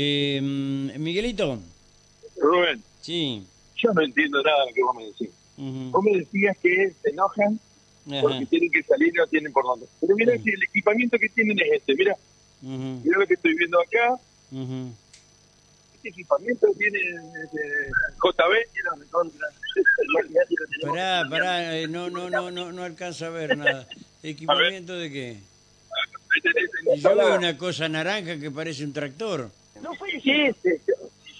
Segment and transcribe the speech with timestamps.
[0.00, 1.58] Eh, Miguelito.
[2.36, 3.42] Rubén, Sí.
[3.76, 5.30] yo no entiendo nada de lo que vos me decís.
[5.56, 5.90] Ujú.
[5.90, 7.58] Vos me decías que se enojan
[8.22, 9.86] porque tienen que salir y no tienen por dónde.
[10.00, 11.96] Pero mira si el equipamiento que tienen es este.
[11.96, 12.14] Mira,
[12.62, 13.00] Ujú.
[13.04, 14.14] mira lo que estoy viendo acá.
[15.96, 17.90] Este equipamiento tiene eh,
[18.22, 19.32] JB y los.
[20.92, 23.84] Pará, pará, eh, no, no, no, no, no alcanza a ver nada.
[24.22, 25.36] ¿Equipamiento de qué?
[26.94, 29.50] Y yo veo una cosa naranja que parece un tractor.
[29.82, 30.80] No fue ese.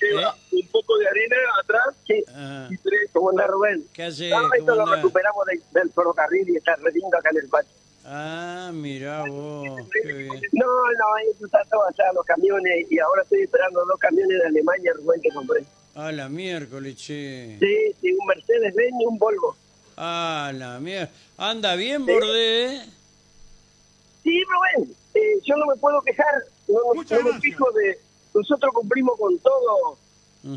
[0.00, 1.94] Lleva un poco de arena atrás
[2.28, 2.68] Ajá.
[2.70, 3.10] y tres.
[3.12, 3.86] ¿Cómo anda Rubén?
[3.94, 4.28] ¿Qué hace?
[4.30, 7.48] No, esto ¿Cómo lo recuperamos de- del ferrocarril y está re lindo acá en el
[7.48, 7.70] patio.
[8.06, 10.28] Ah, mirá vos, qué bien.
[10.52, 14.46] No, no, eso está todo allá, los camiones, y ahora estoy esperando dos camiones de
[14.46, 15.64] Alemania, Rubén, que compré.
[15.94, 17.56] Ah, la miércoles, che.
[17.58, 19.56] Sí, sí, un Mercedes-Benz y un Volvo.
[19.96, 21.08] Ah, la mierda.
[21.38, 22.82] Anda bien, Bordé, ¿eh?
[24.22, 27.98] Sí, Rubén, eh, yo no me puedo quejar, no, no- me fijo de...
[28.34, 29.96] Nosotros cumplimos con todo,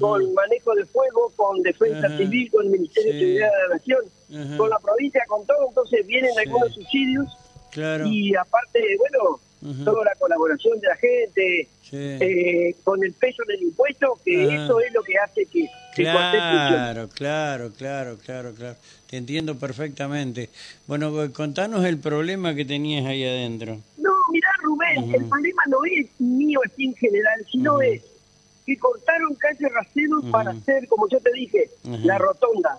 [0.00, 3.18] con manejo de fuego, con defensa civil, con el Ministerio Sí.
[3.18, 6.38] de Seguridad de la Nación, con la provincia, con todo, entonces vienen Sí.
[6.40, 7.26] algunos subsidios
[7.70, 8.06] Claro.
[8.06, 9.40] y aparte, bueno,
[9.84, 11.96] toda la colaboración de la gente, Sí.
[11.96, 15.68] eh, con el peso del impuesto, que eso es lo que hace que.
[15.94, 18.76] Claro, claro, claro, claro, claro.
[19.08, 20.50] Te entiendo perfectamente.
[20.86, 23.78] Bueno, eh, contanos el problema que tenías ahí adentro.
[24.96, 28.02] El problema no es mío así en general, sino es
[28.64, 30.30] que cortaron calle Racedo Ujú.
[30.30, 31.70] para hacer, como yo te dije,
[32.02, 32.78] la rotonda,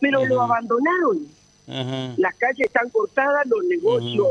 [0.00, 1.26] pero lo abandonaron.
[2.18, 4.28] Las calles están cortadas, los negocios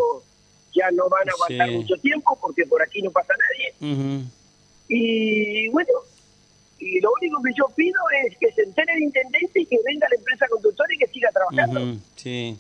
[0.76, 1.76] ya no van a aguantar Sí.
[1.76, 3.34] mucho tiempo porque por aquí no pasa
[3.80, 4.26] nadie.
[4.88, 5.90] Y bueno,
[6.80, 10.08] y lo único que yo pido es que se entere el intendente y que venga
[10.10, 11.98] la empresa constructora y que siga trabajando.
[12.16, 12.58] Sí.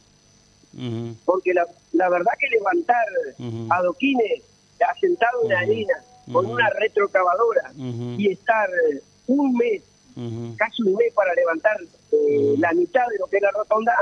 [1.26, 3.06] Porque la, la verdad que levantar
[3.40, 3.68] Ujú.
[3.70, 4.42] adoquines
[4.90, 5.64] asentado en la Ujú.
[5.72, 5.94] arena
[6.32, 7.72] con una retrocavadora
[8.18, 9.82] y estar eh, un mes,
[10.58, 11.78] casi un mes para levantar
[12.12, 13.94] eh, la mitad de lo que es la rotonda,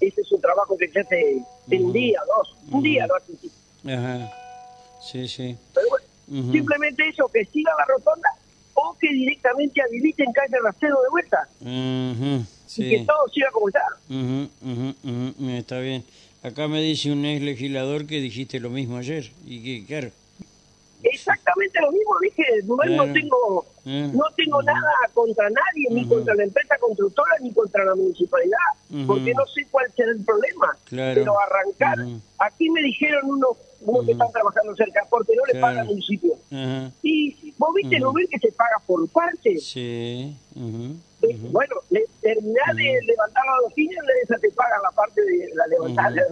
[0.00, 3.32] ese es un trabajo que se hace en un día, dos, un día lo hace.
[3.40, 3.50] sí.
[3.88, 4.30] Ajá.
[5.00, 5.56] Sí, sí.
[5.74, 6.06] Pero bueno,
[6.42, 6.52] Ujú.
[6.52, 8.28] simplemente eso, que siga la rotonda
[8.74, 12.44] o que directamente habiliten calle Racedo de vuelta Ujú.
[12.76, 13.06] y que Sí.
[13.06, 13.82] todo siga como está.
[15.58, 16.04] Está bien.
[16.48, 19.30] Acá me dice un ex legislador que dijiste lo mismo ayer.
[19.46, 20.10] Y que, claro.
[21.02, 23.06] Exactamente lo mismo, dije, Claro.
[23.06, 24.10] no tengo, Eh.
[24.12, 28.56] no tengo nada contra nadie, ni contra la empresa constructora, ni contra la municipalidad,
[29.06, 30.76] porque no sé cuál será el problema.
[30.86, 31.20] Claro.
[31.20, 31.98] Pero arrancar,
[32.38, 35.66] aquí me dijeron unos, unos que están trabajando cerca, porque no le Claro.
[35.66, 36.32] pagan al municipio.
[37.02, 38.04] Y vos viste, Ujú.
[38.06, 39.64] Rubén, que se paga por partes.
[39.64, 40.34] Sí.
[40.56, 41.36] Eh.
[41.50, 44.72] Bueno, le, terminar de levantar la adoquines, esa te parte
[45.28, 46.22] de la levantada de.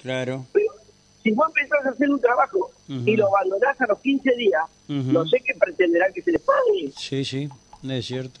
[0.00, 0.46] Claro.
[0.52, 0.72] Pero
[1.22, 5.26] si vos empezás a hacer un trabajo y lo abandonás a los 15 días, no
[5.26, 6.92] sé qué pretenderán que se les pague.
[6.96, 7.48] Sí, sí.
[7.88, 8.40] Es cierto.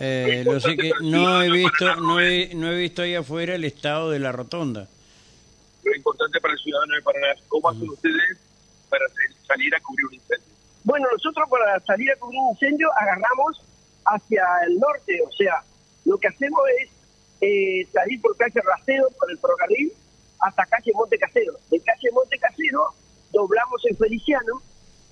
[0.00, 3.64] Eh, lo sé que no he visto, no he, no he visto ahí afuera el
[3.64, 4.88] estado de la rotonda.
[5.82, 8.38] Lo importante para el ciudadano de Paraná cómo hacen ustedes
[8.88, 9.04] para
[9.46, 10.54] salir a cubrir un incendio.
[10.84, 13.60] Bueno, nosotros para salir a cubrir un incendio agarramos
[14.04, 15.62] hacia el norte, o sea,
[16.04, 16.90] lo que hacemos es
[17.40, 19.92] eh, salir por calle Racedo, por el ferrocarril,
[20.40, 21.52] hasta calle Monte Casero.
[21.70, 22.82] De calle Monte Casero
[23.32, 24.62] doblamos en Feliciano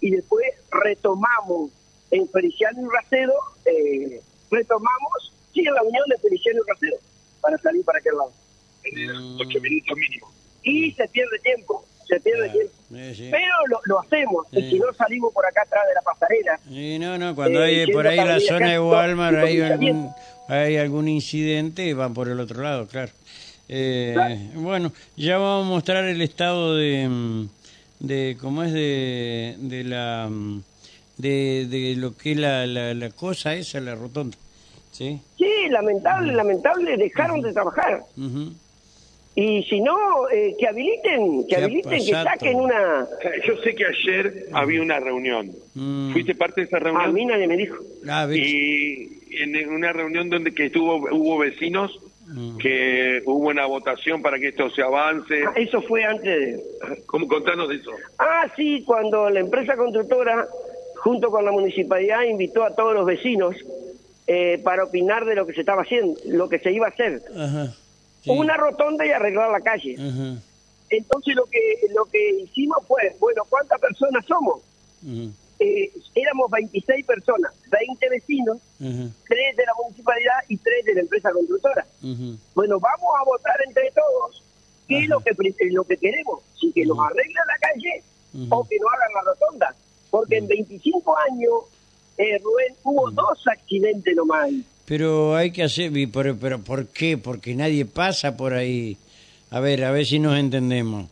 [0.00, 1.70] y después retomamos
[2.10, 3.34] en Feliciano y Racedo,
[3.64, 4.20] eh,
[4.50, 6.98] retomamos, sí, en la unión de Feliciano y Racedo,
[7.40, 8.32] para salir para aquel lado.
[8.92, 9.40] Mm.
[9.40, 10.32] Ocho minutos mínimo.
[10.62, 12.52] Y se pierde tiempo, se pierde Claro.
[12.52, 12.74] tiempo.
[13.16, 13.28] Sí.
[13.32, 14.70] Pero lo, lo hacemos, y Sí.
[14.70, 16.60] si no salimos por acá atrás de la pasarela.
[16.70, 18.78] Y no, no, cuando Eh, hay por ahí la zona de
[19.42, 20.10] hay algún,
[20.48, 23.12] hay algún incidente, van por el otro lado, claro.
[23.68, 24.36] Eh, Claro.
[24.54, 27.48] Bueno, ya vamos a mostrar el estado de, mm,
[28.00, 30.62] de cómo es de, de la mm,
[31.18, 34.36] de, de lo que es la, la, la cosa esa, la rotonda.
[34.92, 35.18] ¿Sí?
[35.36, 38.00] Sí, lamentable, lamentable, dejaron de trabajar.
[39.34, 39.94] Y si no,
[40.32, 43.06] eh, que habiliten, que ¿Qué ha habiliten, que saquen una...
[43.46, 45.50] Yo sé que ayer había una reunión.
[45.74, 46.12] Mm.
[46.12, 47.12] ¿Fuiste parte de esa A reunión?
[47.12, 47.76] mí nadie me dijo.
[48.08, 48.26] Ah.
[48.32, 52.58] Y en una reunión donde que estuvo hubo vecinos Mm.
[52.58, 55.44] que hubo una votación para que esto se avance.
[55.46, 56.60] Ah, Eso fue antes de...
[57.06, 57.92] ¿Cómo contanos de eso?
[58.18, 60.44] Ah, sí, cuando la empresa constructora,
[60.96, 63.54] junto con la municipalidad, invitó a todos los vecinos
[64.26, 67.22] eh, para opinar de lo que se estaba haciendo, lo que se iba a hacer.
[67.32, 67.72] Ajá.
[68.22, 68.30] Sí.
[68.30, 69.94] Una rotonda y arreglar la calle.
[69.96, 70.40] Ajá.
[70.90, 71.60] Entonces lo que
[71.94, 74.62] lo que hicimos fue, bueno, ¿cuántas personas somos?
[75.58, 79.08] Eh, éramos 26 personas, 20 vecinos, Ajá.
[79.28, 81.86] 3 de la municipalidad y 3 de la empresa constructora.
[82.54, 84.42] Bueno, vamos a votar entre todos
[84.86, 85.32] qué es lo que,
[85.70, 88.02] lo que queremos, si que nos arreglan la calle
[88.50, 89.74] o que nos hagan la rotonda.
[90.10, 91.52] Porque en 25 años,
[92.18, 94.50] eh, Rubén, hubo dos accidentes nomás.
[94.84, 97.18] Pero hay que hacer, por- pero ¿por qué?
[97.18, 98.96] Porque nadie pasa por ahí.
[99.50, 101.08] A ver, a ver si nos entendemos.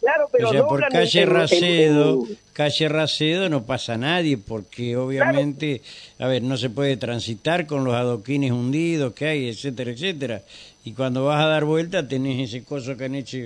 [0.00, 2.22] Claro, pero o sea, por calle Racedo,
[2.60, 5.80] calle Racedo no pasa nadie, porque obviamente,
[6.18, 10.42] a ver, no se puede transitar con los adoquines hundidos que hay, etcétera, etcétera.
[10.84, 13.36] Y cuando vas a dar vuelta tenés ese coso que han hecho,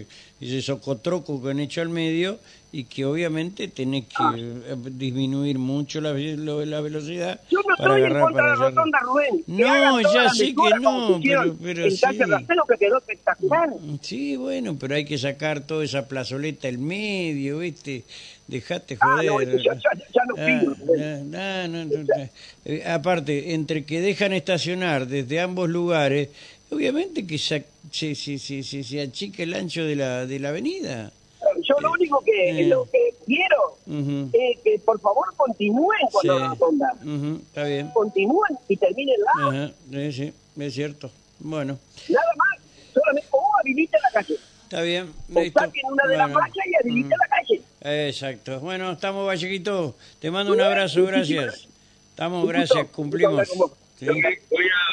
[0.41, 2.39] ese socotroco que han hecho al medio
[2.71, 4.35] y que obviamente tenés que Ah.
[4.37, 8.55] eh, disminuir mucho la, lo- la velocidad Yo no para estoy en contra de la
[8.57, 9.45] rotonda, Rubén.
[9.49, 12.01] No, ya sé que no, pero- pero sí.
[12.69, 13.69] Que quedó espectacular.
[14.01, 18.05] Sí, bueno, pero hay que sacar toda esa plazoleta del medio, ¿viste?
[18.47, 19.27] Dejate Ah, joder.
[19.27, 20.77] no, eso ya, ya, ya no Ah, pido.
[21.25, 22.29] No, no, no, no.
[22.65, 26.29] Eh, aparte, entre que dejan estacionar desde ambos lugares,
[26.75, 31.13] obviamente que se, se, se, se, achica el ancho de la, de la avenida.
[31.63, 32.67] Yo lo único que, Eh.
[32.67, 34.31] lo que quiero Ujú.
[34.33, 36.29] es que por favor continúen con Sí.
[36.29, 36.93] la rotonda.
[37.03, 37.89] Ujú, está bien.
[37.93, 39.49] Continúen y terminen la.
[39.49, 41.11] Ajá, sí, sí, es cierto.
[41.41, 41.79] Bueno,
[42.09, 42.59] Nada más.
[42.93, 44.37] Solamente o habiliten la calle.
[44.65, 45.13] está bien.
[45.35, 45.61] O Listo.
[45.61, 46.41] saquen una de las Bueno.
[46.41, 47.63] fallas y habiliten la calle.
[48.09, 48.61] Exacto.
[48.61, 49.95] Bueno, estamos, Vallequito.
[50.21, 51.69] Te mando un abrazo, gracias.
[52.11, 53.49] Estamos, gracias, cumplimos.
[53.99, 54.07] Sí.
[54.07, 54.84] Voy a,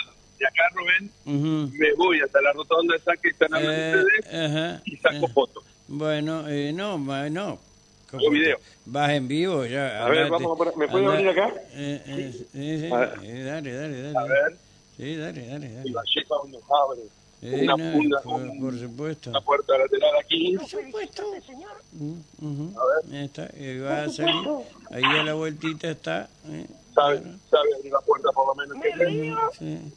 [0.42, 4.82] de acá, Rubén, me voy hasta la rotonda esa que están hablando Eh, ustedes ajá,
[4.86, 5.32] y saco eh.
[5.34, 5.64] fotos.
[5.88, 7.60] Bueno, eh, no, no.
[8.14, 8.58] Hago video.
[8.86, 10.04] Vas en vivo ya.
[10.06, 11.54] A ver, vamos a ¿me puede venir acá?
[11.74, 13.14] Eh, eh, sí, sí, A ver.
[13.24, 14.18] eh, dale, dale, dale.
[14.18, 14.58] A ver,
[14.98, 15.92] Sí, dale, dale, y dale.
[15.92, 17.02] la lleva nos abre
[17.44, 19.30] Eh, una, no, una- por, un- por supuesto.
[19.30, 20.56] una puerta lateral aquí.
[21.94, 22.74] Mm, ujú.
[23.12, 24.36] Ahí está, y va a salir.
[24.92, 26.30] Ahí a la vueltita está.
[26.50, 27.38] eh, Sabe, claro.
[27.50, 28.78] sabe abrir la puerta por lo menos.
[28.84, 29.94] que- Sí.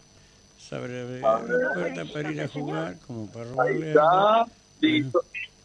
[0.69, 3.89] Sabe abrir la puerta para ir a jugar, como para Ahí robarle.
[3.91, 4.47] está,
[4.81, 5.21] listo.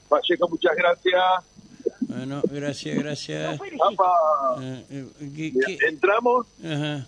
[0.09, 1.23] Vallejo, muchas gracias.
[2.01, 3.59] Bueno, gracias, gracias.
[4.61, 5.05] Eh, eh,
[5.35, 5.77] ¿qué- qué?
[5.87, 7.05] entramos Ajá.